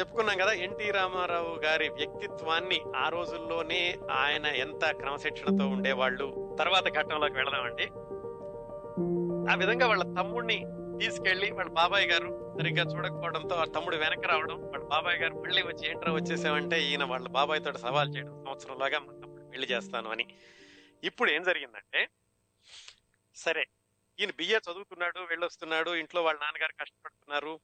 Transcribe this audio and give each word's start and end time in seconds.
చెప్పుకున్నాం 0.00 0.38
కదా 0.38 0.52
ఎన్టీ 0.52 0.90
రామారావు 0.90 1.54
గారి 1.64 1.88
వ్యక్తిత్వాన్ని 1.88 2.80
ఆ 2.96 3.08
రోజుల్లోనే 3.08 3.98
ఆయన 4.10 4.46
ఎంత 4.46 4.90
క్రమశిక్షణతో 4.90 5.68
ఉండేవాళ్ళు. 5.68 6.56
తర్వాత 6.58 6.88
ఘట్టంలోకి 6.88 7.34
వెళదామండి. 7.34 7.86
ఆ 9.52 9.54
విధంగా 9.54 9.86
వాళ్ళ 9.88 10.02
తమ్ముడిని 10.02 10.58
తీసుకెళ్ళి 10.98 11.50
వాళ్ళ 11.50 11.70
బాబాయ్ 11.70 12.06
గారు 12.06 12.56
సరిగ్గా 12.58 12.84
చూడకపోవడంతో 12.84 13.54
ఆ 13.54 13.64
తమ్ముడు 13.64 13.96
వెనక్కి 13.96 14.28
రావడం 14.28 14.62
వాళ్ళ 14.62 14.84
బాబాయ్ 14.84 15.18
గారు 15.18 15.34
మళ్ళీ 15.34 15.62
వచ్చి 15.62 15.90
ఏంట్రా 15.90 16.12
వచ్చేసామంటే 16.12 16.82
ఈయన 16.82 17.04
వాళ్ళ 17.04 17.28
బాబాయ్ 17.28 17.64
తోటి 17.64 17.78
సవాల్ 17.78 18.16
చేయడం 18.16 18.44
సంవత్సరంలాగా 18.44 18.98
మా 18.98 19.12
తమ్ముడు 19.12 19.42
పెళ్ళి 19.42 19.66
చేస్తాను 19.66 20.10
అని. 20.10 20.26
ఇప్పుడు 21.04 21.30
ఏం 21.30 21.42
జరిగిందంటే 21.42 22.08
సరే 23.34 23.66
ఈయన 24.20 24.30
బిఏ 24.30 24.56
చదువుతున్నాడు 24.56 25.18
వెళ్ళొస్తున్నాడు 25.18 25.94
ఇంట్లో 25.94 26.22
వాళ్ళ 26.22 26.40
నాన్నగారు 26.42 26.72
కష్టపడుతున్నారు. 26.80 27.60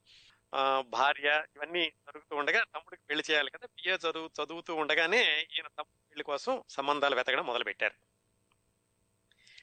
భార్య 0.91 1.45
ఇవన్నీ 1.57 1.93
జరుగుతూ 2.07 2.37
ఉండగా 2.37 2.61
తమ్ముడికి 2.65 3.03
పెళ్ళి 3.09 3.25
చేయాలి 3.31 3.51
కదా 3.51 3.67
బిఏ 3.67 3.95
చదువు 3.95 4.31
చదువుతూ 4.39 4.75
ఉండగానే 4.75 5.21
ఈయన 5.55 5.69
తమ్ముడు 5.79 6.09
పెళ్ళి 6.11 6.25
కోసం 6.25 6.65
సంబంధాలు 6.69 7.17
వెతకడం 7.17 7.47
మొదలు 7.47 7.65
పెట్టారు 7.65 7.95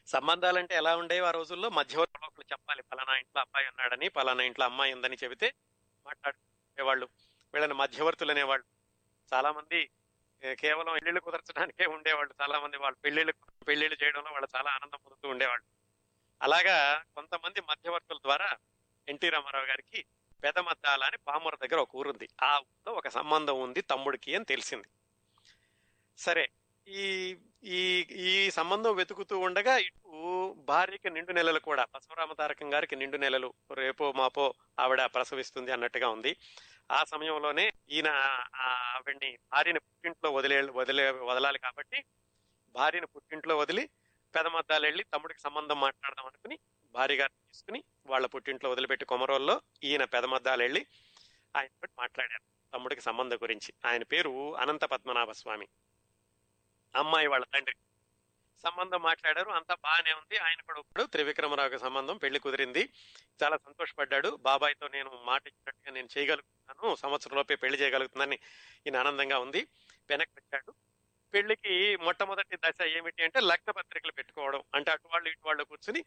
సంబంధాలంటే 0.08 0.76
ఎలా 0.76 0.98
ఉండేవి 0.98 1.26
ఆ 1.28 1.32
రోజుల్లో? 1.32 1.70
మధ్యవర్తులు 1.70 2.26
ఒకరు 2.28 2.46
చెప్పాలి 2.52 2.84
పలానా 2.84 3.18
ఇంట్లో 3.18 3.42
అబ్బాయి 3.42 3.68
ఉన్నాడని 3.68 4.10
పలానా 4.10 4.44
ఇంట్లో 4.44 4.66
అమ్మాయి 4.66 4.94
ఉందని 4.94 5.18
చెబితే 5.24 5.54
మాట్లాడుకునేవాళ్ళు 6.06 7.10
వీళ్ళని 7.54 7.74
మధ్యవర్తులు 7.74 8.32
అనేవాళ్ళు. 8.32 8.66
చాలా 9.34 9.52
మంది 9.52 9.90
కేవలం 10.60 10.94
పెళ్ళిళ్ళు 10.94 11.22
కుదర్చడానికే 11.22 11.86
ఉండేవాళ్ళు 11.86 12.34
చాలా 12.42 12.60
మంది 12.60 12.78
వాళ్ళు 12.78 12.98
పెళ్ళిళ్ళు 13.00 13.34
పెళ్ళిళ్ళు 13.68 13.98
చేయడంలో 14.04 14.32
వాళ్ళు 14.32 14.48
చాలా 14.56 14.72
ఆనందం 14.72 15.00
పొందుతూ 15.06 15.30
ఉండేవాళ్ళు. 15.30 15.66
అలాగా 16.42 17.06
కొంతమంది 17.16 17.62
మధ్యవర్తుల 17.62 18.18
ద్వారా 18.18 18.50
ఎన్టీ 19.08 19.30
రామారావు 19.30 19.66
గారికి 19.66 20.06
పెదమద్దాల 20.44 21.04
అని 21.04 21.18
పామర 21.18 21.56
దగ్గర 21.56 21.80
ఒక 21.80 21.96
ఊరుంది. 21.96 22.30
ఆ 22.44 22.58
ఊరిలో 22.58 22.94
ఒక 22.94 23.08
సంబంధం 23.08 23.60
ఉంది 23.60 23.82
తమ్ముడికి 23.82 24.36
అని 24.36 24.46
తెలిసింది. 24.46 24.88
సరే 26.18 26.50
ఈ 26.88 27.38
ఈ 27.64 28.06
ఈ 28.10 28.52
సంబంధం 28.52 28.96
వెతుకుతూ 28.96 29.40
ఉండగా 29.40 29.78
ఇటు 29.78 30.54
భార్యకి 30.54 31.10
నిండు 31.10 31.32
నెలలు 31.32 31.60
కూడా 31.60 31.86
బసవరామ 31.96 32.34
తారకం 32.34 32.74
గారికి 32.74 32.96
నిండు 32.96 33.18
నెలలు 33.18 33.54
రేపో 33.72 34.12
మాపో 34.12 34.54
ఆవిడ 34.80 35.06
ప్రసవిస్తుంది 35.06 35.72
అన్నట్టుగా 35.72 36.10
ఉంది. 36.10 36.36
ఆ 36.92 37.04
సమయంలోనే 37.04 37.72
ఈయన 37.90 38.08
ఆవిడ్ని 38.56 39.38
భార్యని 39.52 39.80
పుట్టింట్లో 39.80 40.32
వదిలే 40.32 40.62
వదిలే 40.72 41.12
వదలాలి 41.12 41.60
కాబట్టి 41.60 42.06
భార్యని 42.76 43.08
పుట్టింట్లో 43.08 43.58
వదిలి 43.58 43.90
పెదమద్దాలు 44.36 44.86
వెళ్ళి 44.86 45.04
తమ్ముడికి 45.04 45.42
సంబంధం 45.42 45.80
మాట్లాడదాం 45.80 46.26
అనుకుని 46.26 46.60
భార్య 46.98 47.16
గారిని 47.16 47.52
తీసుకుని 47.52 47.84
వాళ్ళ 48.06 48.26
పుట్టింట్లో 48.26 48.70
వదిలిపెట్టి 48.70 49.06
కొమరోల్లో 49.06 49.62
ఈయన 49.84 50.04
పెదమద్దాలు 50.04 50.64
వెళ్ళి 50.64 50.86
ఆయన 51.58 51.88
మాట్లాడారు. 52.00 52.74
తమ్ముడికి 52.74 53.02
సంబంధం 53.02 53.38
గురించి. 53.38 53.74
ఆయన 53.86 54.04
పేరు 54.04 54.56
అనంత 54.58 54.86
పద్మనాభ 54.86 55.32
స్వామి. 55.32 55.68
అమ్మాయి 56.96 57.28
వాళ్ళ 57.28 57.46
తండ్రి. 57.46 57.76
సంబంధం 58.64 59.02
మాట్లాడారు. 59.02 59.50
అంతా 59.50 59.76
బాగానే 59.76 60.14
ఉంది. 60.14 60.38
ఆయన 60.38 60.62
కూడా 60.62 60.80
ఇప్పుడు 60.80 61.04
త్రివిక్రమరావుకి 61.04 61.80
సంబంధం 61.80 62.18
పెళ్ళి 62.18 62.40
కుదిరింది. 62.40 62.90
చాలా 63.44 63.58
సంతోషపడ్డాడు. 63.58 64.36
బాబాయ్తో 64.36 64.88
నేను 64.88 65.22
మాట 65.24 65.48
ఇచ్చినట్టుగా 65.48 65.94
నేను 65.94 66.08
చేయగలుగుతున్నాను. 66.18 66.96
సంవత్సరంలోపే 66.96 67.56
పెళ్ళి 67.56 67.80
చేయగలుగుతున్నానని 67.80 68.36
ఈయన 68.88 68.98
ఆనందంగా 68.98 69.40
ఉంది. 69.40 69.68
వెనక్కి 70.10 70.40
వచ్చాడు. 70.40 70.74
పెళ్ళికి 71.34 71.96
మొట్టమొదటి 71.96 72.56
దశ 72.56 72.86
ఏమిటి 72.86 73.24
అంటే 73.24 73.40
లగ్న 73.40 73.72
పత్రికలు 73.72 74.12
పెట్టుకోవడం. 74.12 74.64
అంటే 74.76 74.92
అటు 74.92 75.08
వాళ్ళు 75.08 75.30
ఇటు 75.30 75.40
వాళ్ళు 75.46 75.64
కూర్చుని 75.64 76.06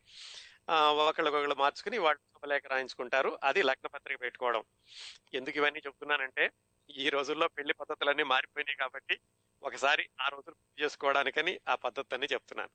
ఒకళ్ళకొకళ్ళు 0.72 1.54
మార్చుకుని 1.54 1.98
వాళ్ళు 1.98 2.20
శుభలేఖ 2.20 2.66
రాయించుకుంటారు. 2.66 3.38
అది 3.44 3.62
లగ్న 3.62 3.86
పత్రిక 3.86 4.20
పెట్టుకోవడం. 4.20 4.64
ఎందుకు 5.34 5.56
ఇవన్నీ 5.56 5.80
చెప్తున్నానంటే 5.86 6.50
ఈ 6.96 7.08
రోజుల్లో 7.08 7.48
పెళ్ళి 7.48 7.74
పద్ధతులన్నీ 7.74 8.22
మారిపోయినాయి 8.22 8.76
కాబట్టి 8.76 9.20
ఒకసారి 9.62 10.08
ఆ 10.20 10.28
రోజులు 10.28 10.54
గుర్తు 10.58 10.82
చేసుకోవడానికని 10.82 11.60
ఆ 11.68 11.74
పద్ధతి 11.74 12.16
చెప్తున్నాను. 12.16 12.70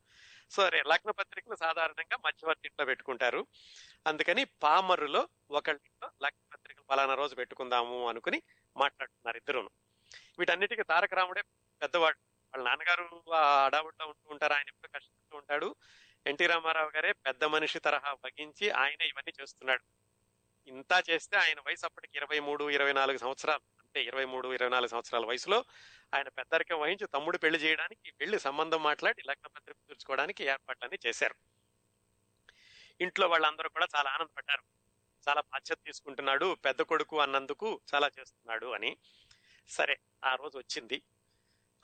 సరే 0.50 0.84
లగ్న 0.88 1.12
పత్రికలు 1.12 1.56
సాధారణంగా 1.56 2.18
మధ్యవర్తి 2.26 2.68
ఇంట్లో 2.68 2.86
పెట్టుకుంటారు. 2.86 3.48
అందుకని 4.08 4.46
పామరులో 4.46 5.28
ఒకళ్ళింట్లో 5.52 6.10
లగ్న 6.24 6.56
పత్రికలు 6.56 6.84
పలానా 6.90 7.14
రోజు 7.16 7.36
పెట్టుకుందాము 7.36 8.10
అనుకుని 8.10 8.42
మాట్లాడుతున్నారు 8.78 9.38
ఇద్దరును. 9.38 9.70
వీటన్నిటికీ 10.40 10.84
తారక 10.84 11.14
రాముడే 11.14 11.42
పెద్దవాడు. 11.82 12.18
వాళ్ళ 12.56 12.70
నాన్నగారు 12.70 13.24
ఆ 13.34 13.66
అడావుడిలో 13.66 14.08
ఉంటూ 14.08 14.30
ఉంటారు. 14.32 14.54
ఆయన 14.54 14.66
ఎప్పుడు 14.68 14.88
కష్టపడుతూ 14.88 15.38
ఉంటాడు. 15.38 15.76
ఎన్టీ 16.28 16.46
రామారావు 16.48 16.92
గారే 16.96 17.12
పెద్ద 17.12 17.44
మనిషి 17.44 17.80
తరహా 17.80 18.14
వహించి 18.14 18.70
ఆయన 18.70 19.02
ఇవన్నీ 19.02 19.34
చేస్తున్నాడు. 19.42 19.84
ఇంత 20.68 21.04
చేస్తే 21.10 21.38
ఆయన 21.38 21.60
వయసు 21.68 21.86
అప్పటికి 21.86 22.18
ఇరవై 22.18 22.40
మూడు 22.40 22.70
ఇరవై 22.70 22.94
నాలుగు 22.94 23.18
సంవత్సరాలు. 23.18 23.60
అంటే 23.80 24.04
ఇరవై 24.04 24.26
మూడు 24.26 24.54
ఇరవై 24.54 24.70
నాలుగు 24.70 24.88
సంవత్సరాల 24.88 25.26
వయసులో 25.26 25.66
ఆయన 26.16 26.30
పెద్దరికం 26.30 26.80
వహించి 26.80 27.08
తమ్ముడు 27.08 27.38
పెళ్ళి 27.38 27.60
చేయడానికి 27.60 28.14
వెళ్ళి 28.20 28.40
సంబంధం 28.40 28.84
మాట్లాడి 28.84 29.24
లగ్న 29.28 29.48
పత్రిక 29.48 29.78
తీర్చుకోవడానికి 29.88 30.44
ఏర్పాట్లన్నీ 30.44 31.00
చేశారు. 31.06 31.36
ఇంట్లో 33.02 33.28
వాళ్ళందరూ 33.28 33.70
కూడా 33.70 33.88
చాలా 33.96 34.12
ఆనందపడ్డారు. 34.12 34.64
చాలా 35.30 35.42
బాధ్యత 35.42 35.78
తీసుకుంటున్నాడు. 35.86 36.58
పెద్ద 36.66 36.82
కొడుకు 36.82 37.20
అన్నందుకు 37.20 37.82
చాలా 37.96 38.12
చేస్తున్నాడు 38.20 38.66
అని. 38.66 38.98
సరే 39.68 39.98
ఆ 40.26 40.36
రోజు 40.36 40.58
వచ్చింది. 40.58 41.02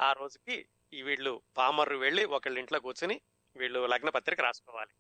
ఆ 0.01 0.13
రోజుకి 0.13 0.65
ఈ 0.93 1.01
వీళ్ళు 1.01 1.41
పామర్రు 1.57 1.97
వెళ్ళి 1.97 2.25
ఒకళ్ళ 2.25 2.57
ఇంట్లో 2.57 2.79
కూర్చుని 2.79 3.21
వీళ్ళు 3.55 3.87
లగ్న 3.87 4.09
పత్రిక 4.09 4.41
రాసుకోవాలి. 4.41 4.91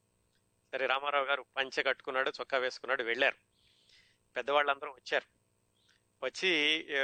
సరే 0.71 0.85
రామారావు 0.85 1.25
గారు 1.25 1.45
పంచె 1.57 1.83
కట్టుకున్నాడు 1.83 2.29
చొక్కా 2.29 2.57
వేసుకున్నాడు 2.57 3.03
వెళ్ళారు. 3.03 3.35
పెద్దవాళ్ళందరూ 4.35 4.91
వచ్చారు. 4.91 5.27
వచ్చి 6.25 6.51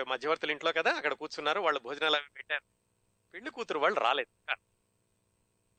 మధ్యవర్తుల 0.07 0.51
ఇంట్లో 0.51 0.71
కదా 0.71 0.91
అక్కడ 0.93 1.13
కూర్చున్నారు 1.13 1.59
వాళ్ళు 1.59 1.79
భోజనాలు 1.79 2.15
అవి 2.15 2.29
పెట్టారు. 2.35 2.63
పెళ్ళి 3.33 3.51
కూతురు 3.51 3.79
వాళ్ళు 3.79 3.99
రాలేదు. 3.99 4.55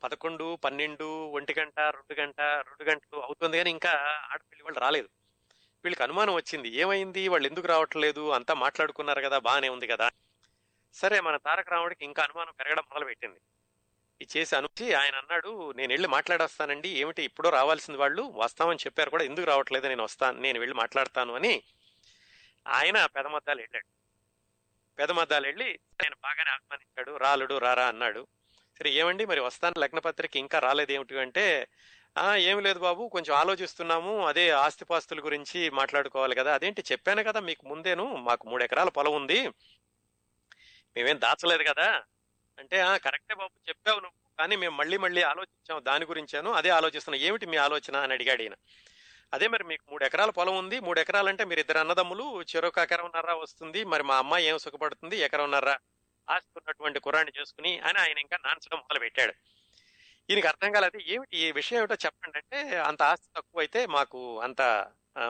పదకొండు 0.03 0.57
పన్నెండు 0.57 1.27
ఒంటి 1.27 1.55
గంట 1.59 1.79
రెండు 1.81 2.15
గంట 2.15 2.41
రెండు 2.41 2.85
గంటలు 2.85 3.21
అవుతుంది 3.21 3.57
కానీ 3.57 3.71
ఇంకా 3.71 3.91
ఆడపిల్లి 4.33 4.63
వాళ్ళు 4.63 4.81
రాలేదు. 4.81 5.09
వీళ్ళకి 5.85 6.03
అనుమానం 6.03 6.35
వచ్చింది. 6.35 6.69
ఏమైంది? 6.69 7.29
వాళ్ళు 7.29 7.49
ఎందుకు 7.49 7.67
రావట్లేదు? 7.67 8.31
అంతా 8.31 8.55
మాట్లాడుకున్నారు 8.55 9.21
కదా 9.21 9.39
బాగానే 9.39 9.69
ఉంది 9.69 9.87
కదా. 9.87 10.11
సరే 10.95 11.21
మన 11.21 11.37
తారక 11.37 11.69
రాముడికి 11.71 12.05
ఇంకా 12.05 12.23
అనుమానం 12.23 12.53
పెరగడం 12.59 12.83
మొదలు 12.91 13.05
పెట్టింది 13.05 13.41
చేసి 14.37 14.57
అనుచి 14.57 14.95
ఆయన 14.95 15.15
అన్నాడు 15.15 15.73
నేను 15.73 15.93
వెళ్ళి 15.93 16.09
మాట్లాడొస్తానండి. 16.09 16.89
ఏమిటి? 16.89 17.23
ఇప్పుడో 17.23 17.51
రావాల్సింది 17.51 17.99
వాళ్ళు 17.99 18.33
వస్తామని 18.35 18.79
చెప్పారు 18.79 19.11
కూడా. 19.11 19.25
ఎందుకు 19.25 19.47
రావట్లేదు? 19.47 19.89
నేను 19.89 20.05
వస్తాను 20.05 20.41
నేను 20.41 20.59
వెళ్ళి 20.61 20.75
మాట్లాడతాను 20.75 21.35
అని 21.35 21.63
ఆయన 22.67 23.07
పెదమద్దాలు 23.07 23.61
వెళ్ళాడు. 23.61 23.87
పెదమద్దాలు 24.99 25.47
వెళ్ళి 25.47 25.79
ఆయన 26.03 26.15
బాగానే 26.23 26.51
ఆహ్వానించాడు. 26.51 27.17
రాలుడు 27.17 27.59
రారా 27.59 27.87
అన్నాడు. 27.87 28.27
సరే 28.79 28.91
ఏమండి? 28.91 29.27
మరి 29.27 29.41
వస్తాను. 29.41 29.81
లగ్న 29.81 29.99
పత్రిక 29.99 30.37
ఇంకా 30.37 30.59
రాలేదు 30.59 30.93
ఏమిటి 30.93 31.19
అంటే 31.19 31.69
ఆ 32.19 32.37
ఏమి 32.37 32.63
లేదు 32.63 32.79
బాబు. 32.79 33.09
కొంచెం 33.09 33.37
ఆలోచిస్తున్నాము. 33.37 34.27
అదే 34.27 34.51
ఆస్తిపాస్తుల 34.51 35.25
గురించి 35.25 35.71
మాట్లాడుకోవాలి 35.71 36.35
కదా. 36.35 36.55
అదేంటి? 36.55 36.83
చెప్పాను 36.93 37.23
కదా 37.23 37.41
మీకు 37.41 37.67
ముందేను. 37.67 38.17
మాకు 38.17 38.49
మూడు 38.49 38.65
ఎకరాల 38.65 38.89
పొలం 38.89 39.13
ఉంది. 39.13 39.49
మేమేం 40.97 41.21
దాచలేదు 41.21 41.63
కదా. 41.63 42.03
అంటే 42.59 42.81
ఆ 42.81 42.97
కరెక్టే 42.97 43.35
బాబు 43.35 43.69
చెప్పావు 43.69 44.01
నువ్వు 44.01 44.37
కానీ 44.39 44.57
మేము 44.57 44.77
మళ్ళీ 44.77 44.99
మళ్ళీ 44.99 45.23
ఆలోచించాం 45.23 45.85
దాని 45.85 46.05
గురించాను 46.05 46.51
అదే 46.53 46.69
ఆలోచిస్తున్నాం 46.69 47.23
ఏమిటి 47.23 47.47
మీ 47.47 47.57
ఆలోచన? 47.57 47.97
అని 47.97 48.13
అడిగాడు 48.13 48.43
ఈయన. 48.43 48.57
అదే 49.33 49.49
మరి 49.49 49.65
మీకు 49.65 49.85
మూడు 49.91 50.05
ఎకరాల 50.05 50.31
పొలం 50.31 50.57
ఉంది 50.57 50.81
మూడు 50.81 51.01
ఎకరాలంటే 51.01 51.45
మీరు 51.45 51.61
ఇద్దరు 51.61 51.79
అన్నదమ్ములు 51.79 52.43
చెరొక 52.43 52.79
ఎకరంన్నర 52.79 53.33
వస్తుంది 53.33 53.85
మరి 53.85 54.03
మా 54.03 54.17
అమ్మాయి 54.17 54.47
ఏం 54.47 54.59
సుఖపడుతుంది 54.59 55.17
ఎకరంన్నర 55.19 55.71
ఆస్తి 56.29 56.53
ఉన్నటువంటి 56.57 56.99
కుర్రాన్ని 57.01 57.33
చేసుకుని 57.41 57.79
అని 57.79 57.99
ఆయన 57.99 58.19
ఇంకా 58.19 58.39
నాన్చడం 58.45 58.79
మొదలు 58.79 58.99
పెట్టాడు 58.99 59.35
ఈయనకి 60.31 60.47
అర్థం 60.47 60.73
కాలేదు 60.73 60.99
ఏమిటి 60.99 61.37
ఈ 61.37 61.53
విషయం 61.53 61.79
ఏమిటో 61.79 61.95
చెప్పండి 61.95 62.39
అంటే 62.39 62.77
అంత 62.79 63.03
ఆస్తి 63.03 63.29
తక్కువ 63.37 63.61
అయితే 63.61 63.87
మాకు 63.87 64.41
అంత 64.41 64.63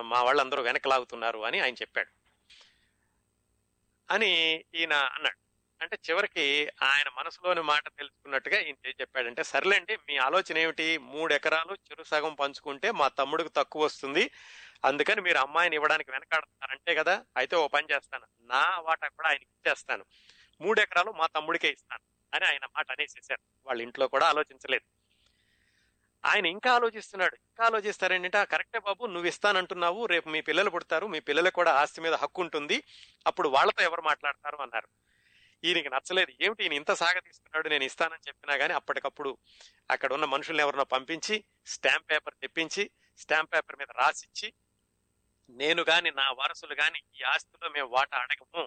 మా 0.00 0.22
వాళ్ళందరూ 0.22 0.62
వెనక 0.62 0.88
లాగుతున్నారు 0.88 1.38
అని 1.38 1.60
ఆయన 1.60 1.74
చెప్పాడు. 1.74 2.10
అని 4.08 4.30
ఈయన 4.74 4.94
అన్నాడు. 4.94 5.47
అంటే 5.80 5.98
చివరికి 6.10 6.68
ఆయన 6.82 7.08
మనసులోని 7.18 7.62
మాట 7.62 7.88
తెలుసుకున్నట్టుగా 7.88 8.58
ఈయన 8.60 8.74
ఏం 8.86 8.94
చెప్పాడంటే 9.00 9.42
సర్లేండి 9.42 9.96
మీ 9.96 10.16
ఆలోచన 10.16 10.58
ఏమిటి? 10.58 10.98
మూడు 10.98 11.34
ఎకరాలు 11.34 11.74
చెరు 11.74 12.02
సగం 12.02 12.34
పంచుకుంటే 12.34 12.90
మా 12.90 13.08
తమ్ముడికి 13.08 13.48
తక్కువ 13.48 13.84
వస్తుంది. 13.84 14.30
అందుకని 14.84 15.20
మీరు 15.20 15.38
అమ్మాయిని 15.38 15.76
ఇవ్వడానికి 15.76 16.10
వెనకాడతారంటే 16.10 16.94
కదా 16.94 17.24
అయితే 17.36 17.56
ఓ 17.56 17.68
పని 17.68 17.86
చేస్తాను. 17.92 18.26
నా 18.40 18.78
వాటా 18.78 19.08
కూడా 19.08 19.28
ఆయనకి 19.28 19.44
ఇచ్చేస్తాను. 19.44 20.04
మూడు 20.60 20.80
ఎకరాలు 20.80 21.10
మా 21.10 21.26
తమ్ముడికే 21.26 21.68
ఇస్తాను 21.68 22.04
అని 22.34 22.44
ఆయన 22.44 22.64
మాట 22.76 22.86
అనేసేసారు 22.90 23.40
వాళ్ళ 23.66 23.82
ఇంట్లో 23.82 24.08
కూడా 24.08 24.26
ఆలోచించలేదు. 24.26 24.86
ఆయన 26.24 26.46
ఇంకా 26.46 26.74
ఆలోచిస్తున్నాడు. 26.74 27.36
ఇంకా 27.36 27.66
ఆలోచిస్తారేంటంటే 27.66 28.44
కరెక్టే 28.44 28.78
బాబు 28.78 29.06
నువ్వు 29.06 29.28
ఇస్తానంటున్నావు 29.28 30.06
రేపు 30.06 30.28
మీ 30.28 30.40
పిల్లలు 30.40 30.70
పుడతారు 30.70 31.06
మీ 31.06 31.20
పిల్లలకు 31.20 31.54
కూడా 31.54 31.72
ఆస్తి 31.72 32.00
మీద 32.00 32.14
హక్కు 32.14 32.42
ఉంటుంది 32.42 32.82
అప్పుడు 33.26 33.48
వాళ్ళతో 33.48 33.82
ఎవరు 33.82 34.02
మాట్లాడతారు 34.02 34.56
అన్నారు. 34.56 34.88
ఈయనకి 35.64 35.90
నచ్చలేదు. 35.90 36.32
ఏమిటి 36.40 36.62
ఈయన 36.62 36.74
ఇంత 36.74 36.92
సాగతీస్తున్నాడు 36.94 37.68
నేను 37.68 37.84
ఇస్తానని 37.84 38.26
చెప్పినా 38.28 38.56
కానీ 38.56 38.74
అప్పటికప్పుడు 38.74 39.30
అక్కడ 39.90 40.10
ఉన్న 40.12 40.24
మనుషుల్ని 40.26 40.62
ఎవరినో 40.62 40.84
పంపించి 40.86 41.36
స్టాంప్ 41.66 42.10
పేపర్ 42.10 42.36
తెప్పించి 42.36 42.84
స్టాంప్ 43.18 43.52
పేపర్ 43.54 43.76
మీద 43.76 43.90
రాసిచ్చి 43.98 44.48
నేను 45.50 45.82
గాని 45.82 46.10
నా 46.12 46.26
వారసులు 46.32 46.74
గాని 46.74 47.00
ఈ 47.14 47.22
ఆస్తిలో 47.26 47.68
మేము 47.70 47.88
వాటా 47.88 48.16
అడగము. 48.18 48.64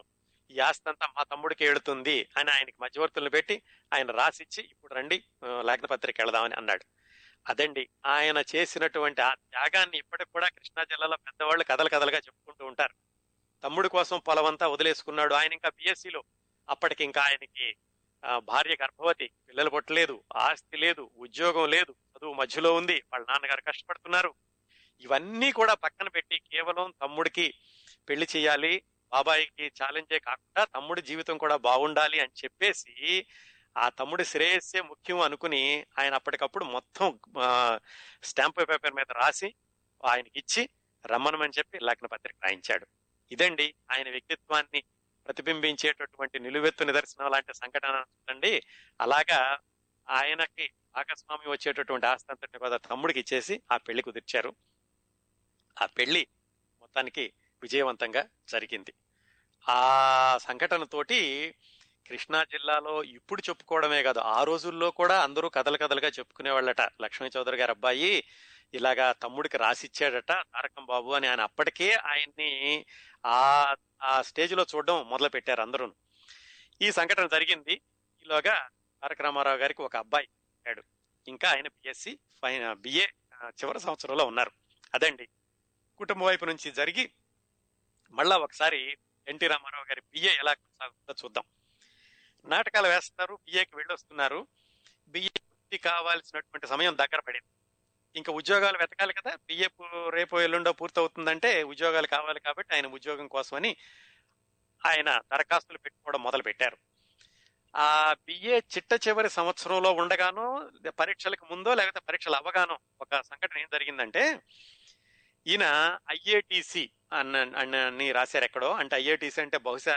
ఈ 0.52 0.60
ఆస్తి 0.60 0.90
అంతా 0.90 1.08
మా 1.16 1.24
తమ్ముడికి 1.24 1.64
ఎడుతుంది 1.66 2.16
అని 2.38 2.52
ఆయనకి 2.52 2.78
మధ్యవర్తులను 2.82 3.30
పెట్టి 3.30 3.56
ఆయన 3.92 4.12
రాసిచ్చి 4.12 4.62
ఇప్పుడు 4.72 4.94
రండి 4.94 5.18
ఆ, 5.44 5.62
లగ్న 5.62 5.86
పత్రిక 5.86 6.22
వెళదామని 6.22 6.56
అన్నాడు. 6.56 6.86
అదండి. 7.46 7.84
ఆయన 8.06 8.38
చేసినటువంటి 8.52 9.22
ఆ 9.22 9.32
త్యాగాన్ని 9.52 9.98
ఇప్పటికి 9.98 10.32
కూడా 10.32 10.48
కృష్ణా 10.50 10.84
జిల్లాలో 10.84 11.18
పెద్దవాళ్ళు 11.18 11.64
కథలు 11.64 11.90
కథలుగా 11.90 12.18
చెప్పుకుంటూ 12.18 12.66
ఉంటారు. 12.66 12.96
తమ్ముడి 13.64 13.90
కోసం 13.90 14.20
పొలమంతా 14.20 14.68
వదిలేసుకున్నాడు. 14.68 15.34
ఆయన 15.34 15.54
ఇంకా 15.54 15.70
బిఎస్సిలో 15.70 16.22
అప్పటికి 16.72 17.02
ఇంకా 17.04 17.22
ఆయనకి 17.22 17.68
భార్య 18.50 18.74
గర్భవతి 18.82 19.28
పిల్లలు 19.48 19.70
పుట్టలేదు 19.70 20.16
ఆస్తి 20.46 20.78
లేదు 20.78 21.04
ఉద్యోగం 21.16 21.66
లేదు 21.76 21.92
చదువు 22.12 22.34
మధ్యలో 22.34 22.72
ఉంది 22.74 22.98
వాళ్ళ 23.12 23.24
నాన్నగారు 23.30 23.64
కష్టపడుతున్నారు. 23.70 24.32
ఇవన్నీ 25.02 25.50
కూడా 25.52 25.74
పక్కన 25.86 26.08
పెట్టి 26.08 26.38
కేవలం 26.52 26.88
తమ్ముడికి 27.02 27.46
పెళ్ళి 28.08 28.28
చేయాలి 28.36 28.74
బాబాయికి 29.12 29.66
ఛాలెంజే 29.80 30.20
కాకుండా 30.20 30.64
తమ్ముడి 30.76 31.02
జీవితం 31.02 31.36
కూడా 31.38 31.56
బాగుండాలి 31.68 32.18
అని 32.20 32.34
చెప్పేసి 32.44 32.94
ఆ 33.76 33.86
తమ్ముడి 33.90 34.24
శ్రేయస్సే 34.26 34.82
ముఖ్యం 34.82 35.20
అనుకుని 35.20 35.62
ఆయన 36.00 36.14
అప్పటికప్పుడు 36.14 36.66
మొత్తం 36.76 37.08
స్టాంప్ 38.24 38.60
పేపర్ 38.70 38.98
మీద 39.00 39.12
రాసి 39.22 39.50
ఆయనకి 40.04 40.38
ఇచ్చి 40.40 40.64
రమ్మనమని 41.06 41.58
చెప్పి 41.60 41.78
లగ్న 41.80 42.06
పత్రిక 42.06 42.38
రాయించాడు. 42.44 42.86
ఇదండి 43.32 43.68
ఆయన 43.92 44.08
వ్యక్తిత్వాన్ని 44.10 44.82
ప్రతిబింబించేటటువంటి 45.28 46.40
నిలువెత్తు 46.40 46.84
నిదర్శనం 46.84 47.32
లాంటి 47.32 47.54
సంఘటన 47.54 48.06
అండి 48.30 48.64
అలాగా 49.02 49.60
ఆయనకి 50.10 50.72
భాగస్వామి 50.96 51.50
వచ్చేటటువంటి 51.50 52.06
ఆస్తి 52.06 52.60
కూడా 52.60 52.78
తమ్ముడికి 52.78 53.20
ఇచ్చేసి 53.20 53.62
ఆ 53.72 53.78
పెళ్ళి 53.78 54.04
కుదిర్చారు. 54.04 54.56
ఆ 55.82 55.86
పెళ్ళి 55.86 56.28
మొత్తానికి 56.82 57.34
విజయవంతంగా 57.64 58.28
జరిగింది. 58.50 58.94
ఆ 59.70 60.38
సంఘటనతోటి 60.42 61.54
కృష్ణా 62.08 62.44
జిల్లాలో 62.44 63.04
ఇప్పుడు 63.04 63.44
చెప్పుకోవడమే 63.50 64.04
కాదు 64.04 64.20
ఆ 64.20 64.44
రోజుల్లో 64.44 64.92
కూడా 64.92 65.22
అందరూ 65.22 65.50
కథలు 65.50 65.78
కథలుగా 65.78 66.08
చెప్పుకునేవాళ్ళట. 66.08 66.82
లక్ష్మీ 66.82 67.30
చౌదరి 67.38 67.58
గారు 67.58 67.72
అబ్బాయి 67.72 68.24
ఇలాగా 68.74 69.12
తమ్ముడికి 69.12 69.58
రాసిచ్చాడట 69.58 70.28
తారకం 70.28 70.86
బాబు 70.86 71.12
అని. 71.12 71.28
ఆయన 71.28 71.42
అప్పటికే 71.42 71.94
ఆయన్ని 71.94 72.86
ఆ 73.26 73.76
ఆ 74.04 74.22
స్టేజ్లో 74.22 74.66
చూడడం 74.76 75.10
మొదలుపెట్టారు 75.10 75.62
అందరూ 75.62 75.96
ఈ 76.82 76.92
సంఘటన 76.92 77.28
జరిగింది. 77.28 77.74
ఈలోగా 78.22 78.70
తారక 79.02 79.22
రామారావు 79.22 79.58
గారికి 79.58 79.82
ఒక 79.82 79.96
అబ్బాయి 79.96 80.28
పుట్టాడు 80.28 80.84
ఇంకా 81.28 81.50
ఆయన 81.50 81.68
బిఎస్సి 81.68 82.20
ఫైన 82.42 82.74
బిఏ 82.74 83.06
చివరి 83.46 83.80
సంవత్సరంలో 83.80 84.26
ఉన్నారు. 84.26 84.52
అదండి. 84.94 85.30
కుటుంబ 85.98 86.24
వైపు 86.24 86.46
నుంచి 86.46 86.72
జరిగి 86.72 87.12
మళ్ళా 88.12 88.38
ఒకసారి 88.38 88.98
ఎన్టీ 89.28 89.48
రామారావు 89.48 89.86
గారి 89.86 90.02
బిఏ 90.02 90.30
ఎలా 90.30 90.54
కొనసాగుతుందో 90.54 91.16
చూద్దాం. 91.26 91.44
నాటకాలు 92.46 92.88
వేస్తారు. 92.88 93.36
బిఏకి 93.36 93.76
వెళ్ళొస్తున్నారు. 93.76 94.48
బిఏ 95.08 95.78
కావాల్సినటువంటి 95.78 96.68
సమయం 96.68 96.98
దగ్గర 96.98 97.20
పడింది. 97.20 97.61
ఇంకా 98.16 98.32
ఉద్యోగాలు 98.34 98.78
వెతకాలి 98.78 99.14
కదా. 99.14 99.32
బిఏ 99.48 99.68
రేపు 100.10 100.36
ఎల్లుండో 100.40 100.72
పూర్తవుతుందంటే 100.72 101.64
ఉద్యోగాలు 101.64 102.08
కావాలి 102.08 102.40
కాబట్టి 102.40 102.76
ఆయన 102.76 102.88
ఉద్యోగం 102.88 103.28
కోసమని 103.28 103.72
ఆయన 104.86 105.10
దరఖాస్తులు 105.32 105.78
పెట్టుకోవడం 105.78 106.24
మొదలు 106.24 106.44
పెట్టారు 106.44 106.78
ఆ 107.76 108.14
బిఏ 108.14 108.58
చిట్ట 108.74 109.08
చివరి 109.08 109.30
సంవత్సరంలో 109.30 109.92
ఉండగానో 109.94 110.48
పరీక్షలకు 111.00 111.46
ముందో 111.52 111.74
లేకపోతే 111.74 112.02
పరీక్షలు 112.10 112.36
అవ్వగానో 112.36 112.80
ఒక 113.02 113.22
సంఘటన 113.22 113.58
ఏం 113.58 113.70
జరిగిందంటే 113.74 114.24
ఈయన 115.48 115.66
ఐఏటిసి 116.12 116.84
అన్న 117.14 117.36
అని 117.58 118.12
రాశారు 118.12 118.44
ఎక్కడో. 118.44 118.72
అంటే 118.74 118.96
ఐఏటిసి 118.96 119.42
అంటే 119.42 119.58
బహుశా 119.58 119.96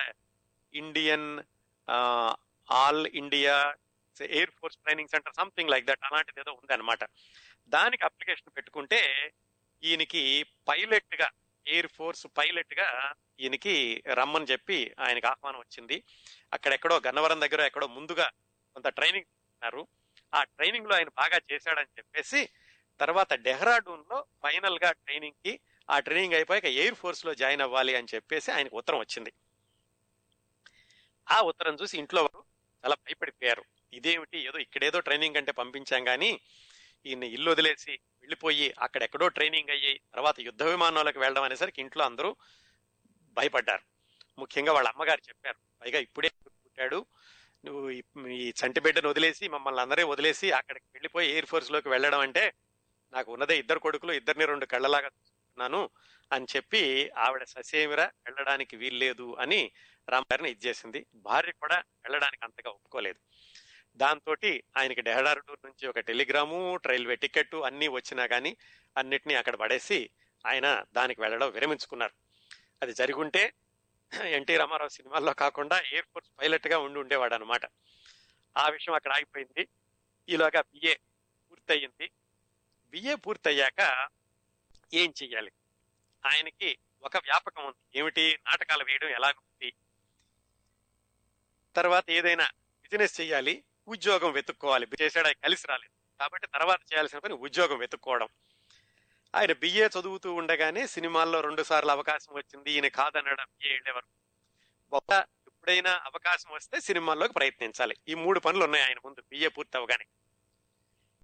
Indian 0.74 1.28
all 2.70 3.06
India 3.06 3.56
air 4.20 4.50
force 4.50 4.76
training 4.76 5.08
centre 5.08 5.34
something 5.34 5.70
like 5.70 5.86
that. 5.86 6.04
అలాంటిది 6.04 6.40
ఏదో 6.40 6.52
ఉంది 6.52 6.72
అనమాట 6.74 7.04
దానికి 7.74 8.04
అప్లికేషన్ 8.04 8.56
పెట్టుకుంటే 8.56 9.32
ఈయనకి 9.82 10.46
పైలట్గా 10.68 11.30
ఎయిర్ 11.66 11.86
ఫోర్స్ 11.86 12.26
పైలట్గా 12.38 13.14
ఈయనకి 13.40 14.02
రమ్మని 14.14 14.44
చెప్పి 14.44 14.94
ఆయనకి 15.00 15.26
ఆహ్వానం 15.26 15.58
వచ్చింది. 15.58 15.96
అక్కడెక్కడో 16.52 17.00
గన్నవరం 17.06 17.40
దగ్గర 17.40 17.60
ఎక్కడో 17.60 17.86
ముందుగా 17.86 18.30
కొంత 18.74 18.86
ట్రైనింగ్ 18.88 19.24
ఇస్తున్నారు 19.24 19.88
ఆ 20.34 20.42
ట్రైనింగ్లో 20.44 20.94
ఆయన 20.96 21.08
బాగా 21.08 21.40
చేశాడని 21.52 21.92
చెప్పేసి 21.98 22.48
తర్వాత 23.00 23.32
డెహ్రాడూన్లో 23.32 24.26
ఫైనల్గా 24.42 24.92
ట్రైనింగ్కి 24.92 25.60
ఆ 25.90 25.98
ట్రైనింగ్ 25.98 26.34
అయిపోయాక 26.34 26.64
ఎయిర్ 26.64 26.94
ఫోర్స్లో 26.94 27.34
జాయిన్ 27.34 27.62
అవ్వాలి 27.62 27.94
అని 27.96 28.06
చెప్పేసి 28.14 28.52
ఆయనకు 28.52 28.76
ఉత్తరం 28.76 28.98
వచ్చింది. 28.98 29.32
ఆ 31.30 31.40
ఉత్తరం 31.40 31.74
చూసి 31.74 31.98
ఇంట్లో 31.98 32.22
వారు 32.22 32.44
చాలా 32.84 32.94
భయపడిపోయారు. 32.94 33.64
ఇదేమిటి? 33.92 34.38
ఏదో 34.38 34.58
ఇక్కడేదో 34.58 35.00
ట్రైనింగ్ 35.00 35.36
అంటే 35.36 35.52
పంపించాం 35.52 36.04
కానీ 36.04 36.40
ఈయన 37.06 37.24
ఇల్లు 37.36 37.50
వదిలేసి 37.50 37.92
వెళ్ళిపోయి 38.22 38.74
అక్కడెక్కడో 38.78 39.26
ట్రైనింగ్ 39.28 39.70
అయ్యి 39.70 40.00
తర్వాత 40.12 40.40
యుద్ధ 40.40 40.62
విమానాలకు 40.62 41.18
వెళ్ళడం 41.20 41.42
అనేసరికి 41.42 41.80
ఇంట్లో 41.80 42.04
అందరూ 42.04 42.30
భయపడ్డారు. 43.36 43.84
ముఖ్యంగా 44.38 44.72
వాళ్ళ 44.72 44.88
అమ్మగారు 44.88 45.22
చెప్పారు 45.28 45.58
పైగా 45.82 45.98
ఇప్పుడే 45.98 46.30
పుట్టాడు 46.46 47.06
నువ్వు 47.64 47.90
ఈ 48.28 48.52
చంటి 48.60 48.80
బిడ్డను 48.80 49.08
వదిలేసి 49.08 49.44
మమ్మల్ని 49.48 49.80
అందరే 49.80 50.02
వదిలేసి 50.02 50.46
అక్కడికి 50.50 50.86
వెళ్ళిపోయి 50.94 51.28
ఎయిర్ 51.30 51.46
ఫోర్స్లోకి 51.46 51.88
వెళ్ళడం 51.88 52.20
అంటే 52.20 52.44
నాకు 53.12 53.32
ఉన్నదే 53.32 53.58
ఇద్దరు 53.58 53.78
కొడుకులు 53.78 54.12
ఇద్దరిని 54.12 54.46
రెండు 54.46 54.66
కళ్ళలాగా 54.66 55.08
చూస్తున్నాను 55.08 55.80
అని 56.32 56.46
చెప్పి 56.56 56.82
ఆవిడ 57.16 57.44
ససేమిర 57.44 58.02
వెళ్ళడానికి 58.24 58.76
వీల్లేదు 58.76 59.34
అని 59.34 59.60
రామ్ 60.08 60.26
గారిని 60.32 60.50
ఇచ్చేసింది 60.50 61.06
భార్య 61.14 61.52
కూడా 61.52 61.76
వెళ్ళడానికి 62.04 62.44
అంతగా 62.44 62.70
ఒప్పుకోలేదు. 62.70 63.20
దాంతో 63.96 64.36
ఆయనకి 64.76 65.00
డెహ్రాడూర్ 65.00 65.58
నుంచి 65.64 65.86
ఒక 65.86 65.98
టెలిగ్రాము 65.98 66.80
రైల్వే 66.86 67.16
టికెట్ 67.16 67.54
అన్నీ 67.54 67.88
వచ్చినా 67.88 68.26
కానీ 68.26 68.56
అన్నిటినీ 68.96 69.34
అక్కడ 69.34 69.54
పడేసి 69.54 70.10
ఆయన 70.46 70.84
దానికి 70.92 71.20
వెళ్ళడం 71.20 71.50
విరమించుకున్నారు. 71.50 72.12
అది 72.82 72.92
జరుగుంటే 72.92 73.52
ఎన్టీ 74.24 74.56
రామారావు 74.56 74.88
సినిమాల్లో 74.88 75.32
కాకుండా 75.32 75.78
ఎయిర్ 75.78 76.04
ఫోర్స్ 76.04 76.30
పైలట్గా 76.38 76.78
ఉండి 76.78 76.98
ఉండేవాడు 76.98 77.34
అనమాట 77.34 77.60
ఆ 78.56 78.68
విషయం 78.68 78.94
అక్కడ 78.94 79.12
ఆగిపోయింది. 79.12 79.68
ఈలోగా 80.28 80.60
బిఏ 80.60 80.94
పూర్తయింది. 81.50 82.10
బిఏ 82.86 83.14
పూర్తయ్యాక 83.14 84.08
ఏం 84.94 85.14
చెయ్యాలి? 85.22 85.52
ఆయనకి 86.26 86.78
ఒక 87.02 87.16
వ్యాపకం 87.16 87.64
ఉంది. 87.64 87.98
ఏమిటి? 87.98 88.38
నాటకాలు 88.46 88.84
వేయడం 88.84 89.08
ఎలాగుంది? 89.08 89.72
తర్వాత 91.76 92.10
ఏదైనా 92.10 92.44
బిజినెస్ 92.82 93.20
చేయాలి 93.20 93.64
ఉద్యోగం 93.88 94.32
వెతుక్కోవాలి. 94.32 94.86
చేసాడు 95.02 95.28
కలిసి 95.28 95.66
రాలేదు. 95.66 96.18
కాబట్టి 96.20 96.46
తర్వాత 96.46 96.80
చేయాల్సిన 96.92 97.18
పని 97.18 97.34
ఉద్యోగం 97.34 97.78
వెతుక్కోవడం. 97.78 98.28
ఆయన 99.34 99.52
బిఏ 99.52 99.86
చదువుతూ 99.86 100.34
ఉండగానే 100.34 100.86
సినిమాల్లో 100.86 101.40
రెండు 101.40 101.62
సార్లు 101.62 101.90
అవకాశం 101.90 102.34
వచ్చింది. 102.34 102.70
ఈయన 102.70 102.88
కాదనడం 102.88 103.44
బిఏ 103.44 103.72
వెళ్ళేవారు 103.72 104.06
ఒక 104.92 105.12
ఎప్పుడైనా 105.46 105.92
అవకాశం 105.92 106.50
వస్తే 106.50 106.80
సినిమాల్లోకి 106.80 107.32
ప్రయత్నించాలి. 107.32 107.96
ఈ 108.08 108.14
మూడు 108.14 108.40
పనులు 108.40 108.64
ఉన్నాయి 108.64 108.84
ఆయన 108.84 108.96
ముందు. 109.04 109.22
బిఏ 109.30 109.48
పూర్తి 109.48 109.78
అవగానే 109.78 110.04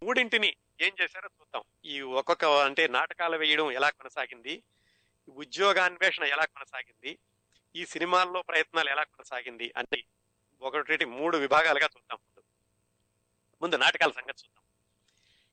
మూడింటిని 0.02 0.56
ఏం 0.80 0.92
చేశారో 1.02 1.30
చూద్దాం. 1.40 1.62
ఈ 1.84 2.00
ఒక్కొక్క 2.00 2.44
అంటే 2.44 2.88
నాటకాలు 2.88 3.36
వేయడం 3.36 3.72
ఎలా 3.72 3.90
కొనసాగింది? 3.90 4.62
ఉద్యోగాన్వేషణ 5.28 6.24
ఎలా 6.24 6.44
కొనసాగింది? 6.44 7.18
ఈ 7.76 7.86
సినిమాల్లో 7.86 8.42
ప్రయత్నాలు 8.42 8.90
ఎలా 8.90 9.02
కొనసాగింది? 9.02 9.72
అని 9.76 10.04
ఒకటి 10.62 11.04
మూడు 11.04 11.36
విభాగాలుగా 11.36 11.84
చూద్దాం. 11.84 12.18
ముందు 13.62 13.76
నాటకాల 13.76 14.10
సంగతి 14.10 14.44
చూద్దాం. 14.44 14.64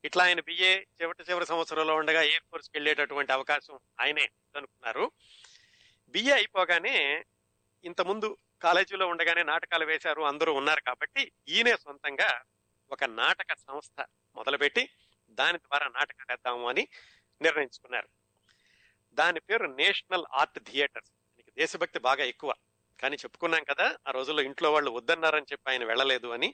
ఇట్లా 0.06 0.24
ఆయన 0.24 0.40
బిఏ 0.40 0.80
చివరి 0.80 1.24
చివరి 1.30 1.46
సంవత్సరంలో 1.46 1.96
ఉండగా 1.96 2.22
ఎయిర్ 2.22 2.44
ఫోర్స్కి 2.52 2.78
వెళ్ళేటటువంటి 2.78 3.32
అవకాశం 3.32 3.80
ఆయనే 4.02 4.30
అనుకున్నారు. 4.56 5.12
బిఏ 6.10 6.32
అయిపోగానే 6.32 7.26
ఇంతకుముందు 7.86 8.38
కాలేజీలో 8.62 9.08
ఉండగానే 9.08 9.44
నాటకాలు 9.44 9.86
వేశారు 9.86 10.22
అందరూ 10.22 10.54
ఉన్నారు 10.54 10.82
కాబట్టి 10.82 11.32
ఈయనే 11.48 11.78
సొంతంగా 11.78 12.42
ఒక 12.92 13.04
నాటక 13.04 13.54
సంస్థ 13.54 14.06
మొదలుపెట్టి 14.36 14.90
దాని 15.30 15.58
ద్వారా 15.58 15.88
నాటకాలు 15.88 16.32
వేద్దాము 16.32 16.70
అని 16.70 16.88
నిర్ణయించుకున్నారు. 17.42 18.08
దాని 19.14 19.40
పేరు 19.40 19.66
నేషనల్ 19.66 20.26
ఆర్ట్ 20.34 20.60
థియేటర్స్. 20.60 21.12
దేశభక్తి 21.58 22.00
బాగా 22.00 22.24
ఎక్కువ. 22.24 22.54
కానీ 23.02 23.16
చెప్పుకున్నాం 23.16 23.64
కదా 23.64 23.98
ఆ 24.08 24.12
రోజుల్లో 24.12 24.44
ఇంట్లో 24.44 24.74
వాళ్ళు 24.74 24.92
వద్దన్నారని 24.92 25.46
చెప్పి 25.52 25.72
ఆయన 25.72 25.86
వెళ్ళలేదు 25.86 26.28
అని. 26.28 26.54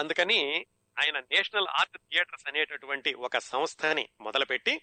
అందుకని 0.00 0.66
ఆయన 1.00 1.20
నేషనల్ 1.20 1.68
ఆర్ట్ 1.68 1.98
థియేటర్స్ 1.98 2.48
అనేటటువంటి 2.48 3.14
ఒక 3.14 3.38
సంస్థని 3.38 4.08
మొదలుపెట్టి 4.20 4.80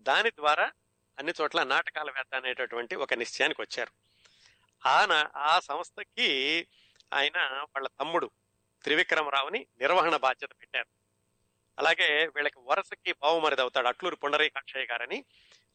దాని 0.00 0.30
ద్వారా 0.30 0.72
అన్ని 1.18 1.32
చోట్ల 1.40 1.62
నాటకాలు 1.62 2.10
వేద్దాం 2.10 2.42
అనేటటువంటి 2.42 2.94
ఒక 2.94 3.14
నిశ్చయానికి 3.14 3.60
వచ్చారు. 3.60 3.92
ఆయన 4.88 5.30
ఆ 5.36 5.60
సంస్థకి 5.60 6.66
ఆయన 7.12 7.38
వాళ్ళ 7.38 7.88
తమ్ముడు 7.88 8.30
త్రివిక్రమరావుని 8.82 9.66
నిర్వహణ 9.78 10.16
బాధ్యత 10.16 10.50
పెట్టారు. 10.60 10.86
అలాగే 11.78 12.26
వీళ్ళకి 12.26 12.58
వరసకి 12.58 13.12
బావుమరిది 13.12 13.60
అవుతాడు 13.60 13.88
అట్లూరు 13.88 14.16
పుండరీకాక్షయ్య 14.16 14.86
గారని 14.86 15.24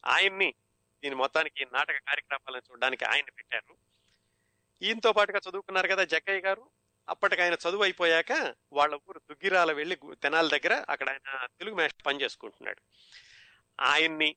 ఆయన్ని 0.06 0.54
దీని 1.02 1.14
మొత్తానికి 1.14 1.64
నాటక 1.64 1.98
కార్యక్రమాలను 1.98 2.62
చూడడానికి 2.70 3.04
ఆయన్ని 3.04 3.30
పెట్టారు. 3.30 3.76
ఈయనతో 4.82 5.12
పాటుగా 5.12 5.40
చదువుకున్నారు 5.50 5.88
కదా 5.88 6.04
జగ్గయ్య 6.04 6.40
గారు. 6.40 6.70
అప్పటికి 7.08 7.42
ఆయన 7.42 7.54
చదువు 7.54 7.82
అయిపోయాక 7.82 8.54
వాళ్ళ 8.72 8.94
ఊరు 8.94 9.18
దుగ్గిరాల 9.18 9.72
వెళ్ళి 9.72 9.98
తెనాల 10.22 10.48
దగ్గర 10.48 10.84
అక్కడ 10.88 11.08
ఆయన 11.08 11.46
తెలుగు 11.46 11.74
మాస్టర్ 11.74 12.06
పని 12.06 12.22
చేసుకుంటున్నాడు. 12.22 12.82
ఆయన్ని 13.80 14.36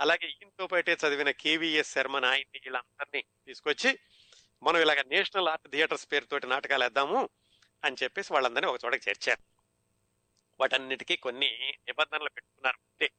అలాగే 0.00 0.26
ఈయనతో 0.28 0.66
పాటే 0.66 0.92
చదివిన 0.92 1.30
కేవీఎస్ 1.30 1.92
శర్మన్ 1.92 2.24
ఆయన్ని 2.24 2.58
వీళ్ళందరినీ 2.58 3.24
తీసుకొచ్చి 3.46 3.98
మనం 4.62 4.80
ఇలాగ 4.80 5.02
నేషనల్ 5.02 5.48
ఆర్ట్ 5.48 5.68
థియేటర్స్ 5.68 6.12
పేరుతోటి 6.12 6.46
నాటకాలు 6.46 6.84
వేద్దాము 6.84 7.28
అని 7.84 7.96
చెప్పేసి 8.02 8.32
వాళ్ళందరినీ 8.32 8.66
ఒక 8.66 8.84
చోటకి 8.84 9.08
చేర్చారు. 9.08 9.42
వాటన్నిటికీ 10.60 11.16
కొన్ని 11.16 11.78
నిబంధనలు 11.86 12.28
పెట్టుకున్నారు 12.28 12.76
అంటే 12.76 13.10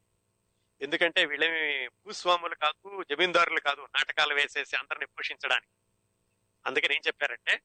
ఎందుకంటే 0.82 1.26
వీళ్ళేమి 1.26 1.88
భూస్వాములు 1.88 2.56
కాదు 2.56 3.04
జమీందారులు 3.04 3.60
కాదు 3.60 3.82
నాటకాలు 3.82 4.34
వేసేసి 4.34 4.76
అందరిని 4.76 5.06
పోషించడానికి. 5.06 5.72
అందుకని 6.66 6.96
ఏం 6.96 7.02
చెప్పారంటే 7.08 7.62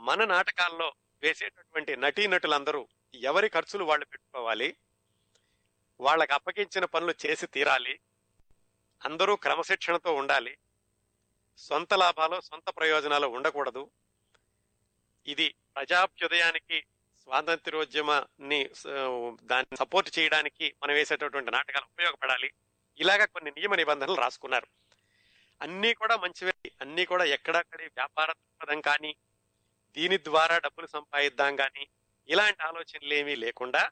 మన 0.00 0.24
నాటకాల్లో 0.24 0.92
వేసేటటువంటి 1.22 1.96
నటీనటులందరూ 1.96 2.88
ఎవరి 3.14 3.48
ఖర్చులు 3.48 3.84
వాళ్ళు 3.84 4.04
పెట్టుకోవాలి? 4.04 4.76
వాళ్ళకి 6.00 6.32
అప్పగించిన 6.32 6.84
పనులు 6.84 7.14
చేసి 7.26 7.46
తీరాలి. 7.46 8.00
అందరూ 9.04 9.36
క్రమశిక్షణతో 9.36 10.14
ఉండాలి. 10.14 10.58
సొంత 11.58 11.94
లాభాలు 11.94 12.40
సొంత 12.40 12.70
ప్రయోజనాలు 12.76 13.26
ఉండకూడదు. 13.26 13.90
ఇది 15.26 15.54
ప్రజాభ్యుదయానికి 15.76 16.80
స్వాతంత్ర్యోద్యమాన్ని 17.22 18.70
దాన్ని 19.42 19.76
సపోర్ట్ 19.76 20.18
చేయడానికి 20.18 20.74
మనం 20.82 20.94
వేసేటటువంటి 20.94 21.50
నాటకాలు 21.50 21.84
ఉపయోగపడాలి. 21.84 22.52
ఇలాగ 22.98 23.24
కొన్ని 23.24 23.50
నియమ 23.50 23.74
నిబంధనలు 23.74 24.14
రాసుకున్నారు. 24.14 24.66
అన్నీ 25.62 25.94
కూడా 25.94 26.16
మంచివే. 26.16 26.72
అన్నీ 26.80 27.04
కూడా 27.04 27.24
ఎక్కడక్కడి 27.24 27.84
వ్యాపార 27.84 28.32
దృక్పథం 28.32 28.80
కానీ 28.80 29.16
దీని 29.96 30.18
ద్వారా 30.18 30.58
డబ్బులు 30.58 30.86
సంపాదిద్దాం 30.86 31.56
కానీ 31.56 31.86
ఇలాంటి 32.28 32.62
ఆలోచనలు 32.62 33.14
ఏమీ 33.14 33.34
లేకుండా 33.34 33.90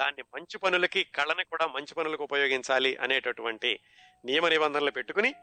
దాన్ని 0.00 0.22
మంచి 0.34 0.58
పనులకి 0.58 1.04
కళను 1.04 1.44
కూడా 1.44 1.66
మంచి 1.66 1.94
పనులకు 1.94 2.22
ఉపయోగించాలి 2.22 2.96
అనేటటువంటి 2.96 3.80
నియమ 4.24 4.48
నిబంధనలు 4.48 4.90
పెట్టుకుని 4.90 5.34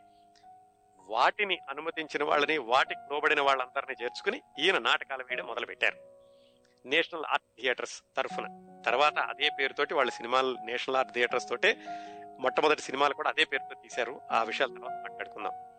వాటిని 1.00 1.60
అనుమతించిన 1.70 2.24
వాళ్ళని 2.24 2.58
వాటికి 2.58 3.14
లోబడిన 3.14 3.42
వాళ్ళందరినీ 3.42 3.96
చేర్చుకుని 4.04 4.42
ఈయన 4.60 4.78
నాటకాలు 4.78 5.24
వేయడం 5.24 5.46
మొదలుపెట్టారు. 5.46 5.98
నేషనల్ 6.86 7.26
ఆర్ట్ 7.26 7.62
థియేటర్స్ 7.62 8.04
తరఫున. 8.18 8.48
తర్వాత 8.86 9.20
అదే 9.20 9.50
పేరుతోటి 9.50 9.94
వాళ్ళ 9.94 10.12
సినిమాలు 10.12 10.58
నేషనల్ 10.66 10.98
ఆర్ట్ 10.98 11.12
థియేటర్స్ 11.12 11.50
తోటే 11.50 11.76
మొట్టమొదటి 12.40 12.82
సినిమాలు 12.82 13.14
కూడా 13.14 13.30
అదే 13.30 13.44
పేరుతో 13.44 13.82
తీశారు. 13.82 14.22
ఆ 14.32 14.44
విషయాల 14.44 14.70
తర్వాత 14.74 14.92
మాట్లాడుకుందాం. 14.92 15.79